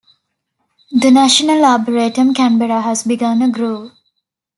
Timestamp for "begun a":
3.03-3.49